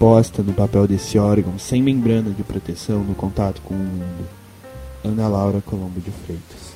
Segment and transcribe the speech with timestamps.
[0.00, 4.26] posta no papel desse órgão sem membrana de proteção no contato com o mundo.
[5.04, 6.72] Ana Laura Colombo de Freitas.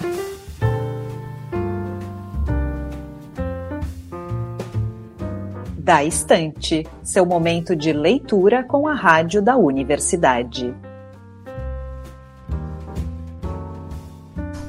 [5.79, 10.75] Da Estante, seu momento de leitura com a rádio da universidade.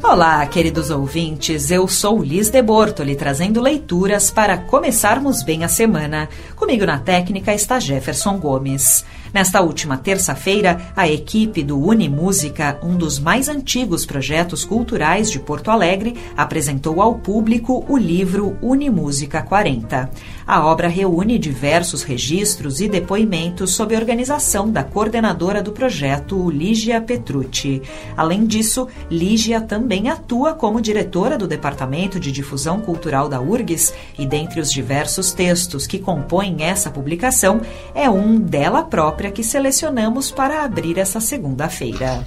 [0.07, 6.29] Olá, queridos ouvintes, eu sou Liz de Bortoli, trazendo leituras para começarmos bem a semana.
[6.55, 9.03] Comigo na técnica está Jefferson Gomes.
[9.33, 15.69] Nesta última terça-feira, a equipe do Unimúsica, um dos mais antigos projetos culturais de Porto
[15.69, 20.09] Alegre, apresentou ao público o livro Unimúsica 40.
[20.47, 27.81] A obra reúne diversos registros e depoimentos sob organização da coordenadora do projeto, Lígia Petrucci.
[28.15, 34.25] Além disso, Lígia também atua como diretora do Departamento de Difusão Cultural da URGS e,
[34.25, 37.61] dentre os diversos textos que compõem essa publicação,
[37.93, 42.25] é um dela própria que selecionamos para abrir essa segunda-feira.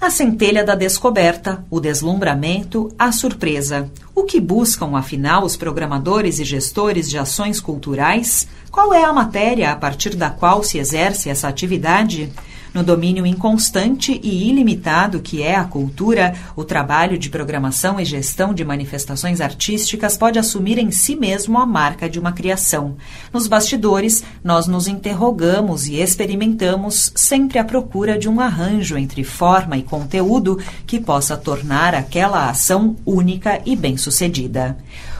[0.00, 3.90] A centelha da descoberta, o deslumbramento, a surpresa.
[4.14, 8.46] O que buscam, afinal, os programadores e gestores de ações culturais?
[8.70, 12.32] Qual é a matéria a partir da qual se exerce essa atividade?
[12.74, 18.52] No domínio inconstante e ilimitado que é a cultura, o trabalho de programação e gestão
[18.52, 22.96] de manifestações artísticas pode assumir em si mesmo a marca de uma criação.
[23.32, 29.76] Nos bastidores, nós nos interrogamos e experimentamos, sempre à procura de um arranjo entre forma
[29.76, 34.76] e conteúdo que possa tornar aquela ação única e bem-sucedida.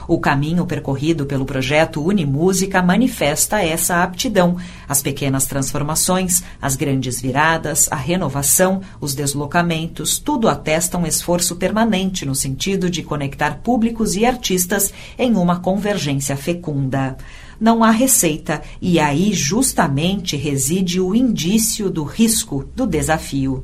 [0.09, 4.57] O caminho percorrido pelo projeto Unimúsica manifesta essa aptidão.
[4.87, 12.25] As pequenas transformações, as grandes viradas, a renovação, os deslocamentos, tudo atesta um esforço permanente
[12.25, 17.15] no sentido de conectar públicos e artistas em uma convergência fecunda
[17.59, 23.61] não há receita, e aí justamente reside o indício do risco, do desafio.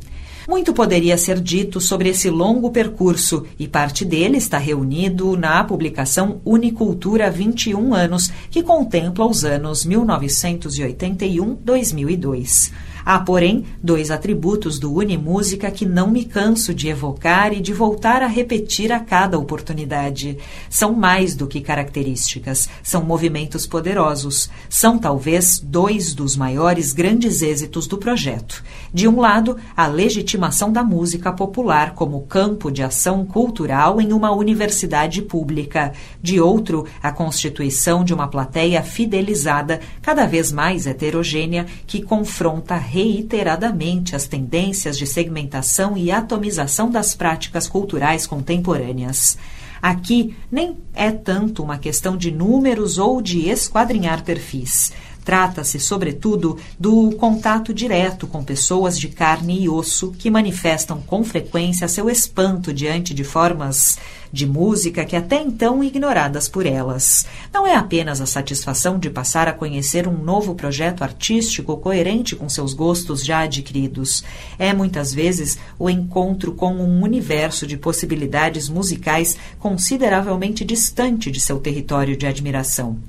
[0.48, 6.40] Muito poderia ser dito sobre esse longo percurso e parte dele está reunido na publicação
[6.46, 12.72] Unicultura 21 anos, que contempla os anos 1981-2002.
[13.06, 18.24] Há, porém, dois atributos do Unimúsica que não me canso de evocar e de voltar
[18.24, 20.40] a repetir a cada oportunidade.
[20.72, 24.50] São mais do que características, são movimentos poderosos.
[24.68, 28.64] São, talvez, dois dos maiores grandes êxitos do projeto.
[28.92, 34.32] De um lado, a legitimação da música popular como campo de ação cultural em uma
[34.32, 35.94] universidade pública.
[36.24, 44.16] De outro, a constituição de uma plateia fidelizada, cada vez mais heterogênea, que confronta reiteradamente
[44.16, 49.38] as tendências de segmentação e atomização das práticas culturais contemporâneas.
[49.82, 54.94] Aqui nem é tanto uma questão de números ou de esquadrinhar perfis.
[55.26, 61.88] Trata-se, sobretudo, do contato direto com pessoas de carne e osso que manifestam com frequência
[61.88, 63.98] seu espanto diante de formas
[64.32, 67.26] de música que até então ignoradas por elas.
[67.52, 72.48] Não é apenas a satisfação de passar a conhecer um novo projeto artístico coerente com
[72.48, 74.24] seus gostos já adquiridos.
[74.60, 81.60] É muitas vezes o encontro com um universo de possibilidades musicais consideravelmente distante de seu
[81.60, 83.00] território de admiração.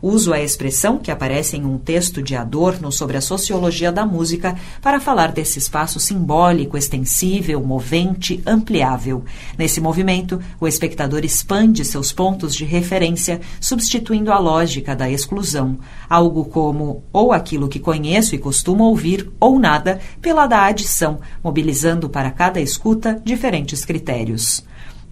[0.00, 4.54] Uso a expressão que aparece em um texto de Adorno sobre a sociologia da música
[4.82, 9.24] para falar desse espaço simbólico, extensível, movente, ampliável.
[9.58, 16.44] Nesse movimento, o espectador expande seus pontos de referência, substituindo a lógica da exclusão, algo
[16.44, 22.30] como ou aquilo que conheço e costumo ouvir, ou nada, pela da adição, mobilizando para
[22.30, 24.64] cada escuta diferentes critérios.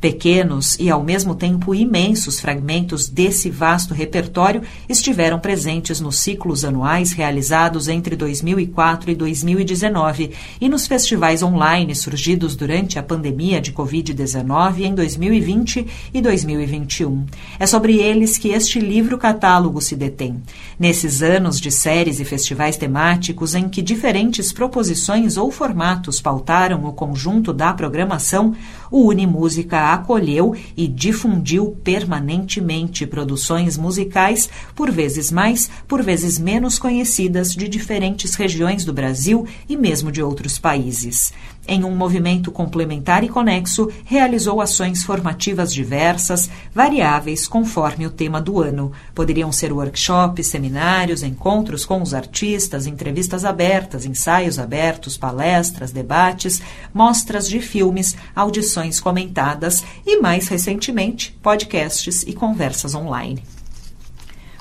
[0.04, 7.12] Pequenos e ao mesmo tempo imensos fragmentos desse vasto repertório estiveram presentes nos ciclos anuais
[7.12, 14.80] realizados entre 2004 e 2019 e nos festivais online surgidos durante a pandemia de Covid-19
[14.80, 17.24] em 2020 e 2021.
[17.58, 20.42] É sobre eles que este livro-catálogo se detém.
[20.78, 26.92] Nesses anos de séries e festivais temáticos em que diferentes proposições ou formatos pautaram o
[26.92, 28.54] conjunto da programação,
[28.94, 37.52] o Unimúsica acolheu e difundiu permanentemente produções musicais, por vezes mais, por vezes menos conhecidas,
[37.56, 41.32] de diferentes regiões do Brasil e mesmo de outros países
[41.66, 48.60] em um movimento complementar e conexo, realizou ações formativas diversas, variáveis conforme o tema do
[48.60, 48.92] ano.
[49.14, 56.60] Poderiam ser workshops, seminários, encontros com os artistas, entrevistas abertas, ensaios abertos, palestras, debates,
[56.92, 63.53] mostras de filmes, audições comentadas e, mais recentemente, podcasts e conversas online.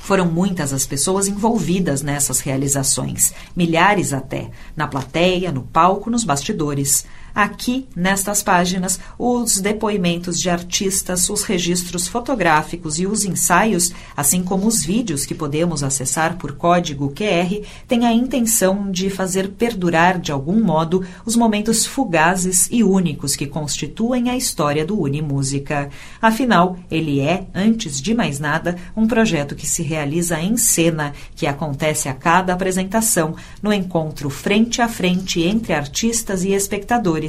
[0.03, 7.05] Foram muitas as pessoas envolvidas nessas realizações, milhares até, na plateia, no palco, nos bastidores.
[7.35, 14.67] Aqui, nestas páginas, os depoimentos de artistas, os registros fotográficos e os ensaios, assim como
[14.67, 20.31] os vídeos que podemos acessar por código QR, têm a intenção de fazer perdurar de
[20.31, 25.89] algum modo os momentos fugazes e únicos que constituem a história do Unimúsica.
[26.21, 31.47] Afinal, ele é, antes de mais nada, um projeto que se realiza em cena, que
[31.47, 37.22] acontece a cada apresentação, no encontro frente a frente entre artistas e espectadores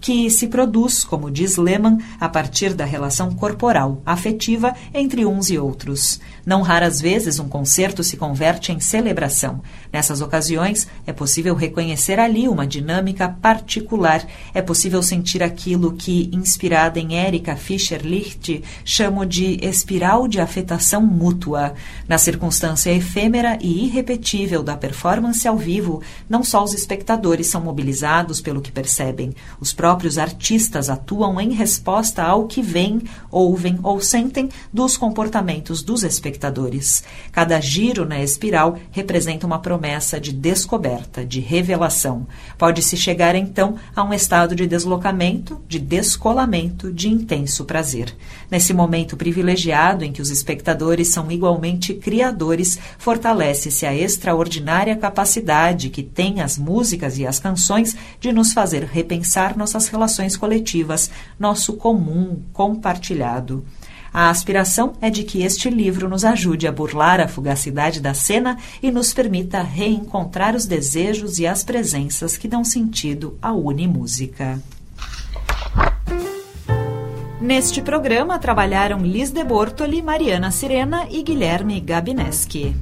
[0.00, 5.58] que se produz, como diz Lehmann, a partir da relação corporal, afetiva entre uns e
[5.58, 6.20] outros.
[6.46, 9.60] Não raras vezes um concerto se converte em celebração.
[9.92, 14.26] Nessas ocasiões, é possível reconhecer ali uma dinâmica particular.
[14.54, 21.74] É possível sentir aquilo que, inspirada em Erika Fischer-Licht, chamo de espiral de afetação mútua.
[22.06, 28.40] Na circunstância efêmera e irrepetível da performance ao vivo, não só os espectadores são mobilizados
[28.40, 34.48] pelo que percebem, os próprios artistas atuam em resposta ao que veem, ouvem ou sentem
[34.72, 37.02] dos comportamentos dos espectadores.
[37.32, 42.26] Cada giro na espiral representa uma promessa de descoberta, de revelação.
[42.56, 48.14] Pode-se chegar então a um estado de deslocamento, de descolamento, de intenso prazer.
[48.50, 56.02] Nesse momento privilegiado em que os espectadores são igualmente criadores, fortalece-se a extraordinária capacidade que
[56.02, 62.42] têm as músicas e as canções de nos fazer repensar nossas relações coletivas, nosso comum
[62.52, 63.64] compartilhado.
[64.12, 68.56] A aspiração é de que este livro nos ajude a burlar a fugacidade da cena
[68.82, 74.60] e nos permita reencontrar os desejos e as presenças que dão sentido à Unimúsica.
[77.40, 82.74] Neste programa trabalharam Liz de Bortoli, Mariana Sirena e Guilherme Gabineski.